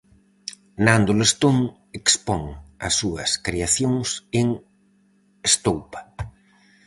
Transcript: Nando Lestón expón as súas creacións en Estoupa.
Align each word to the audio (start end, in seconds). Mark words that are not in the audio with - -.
Nando 0.85 1.11
Lestón 1.19 1.57
expón 1.99 2.43
as 2.85 2.93
súas 2.99 3.29
creacións 3.45 4.07
en 4.39 4.47
Estoupa. 5.49 6.01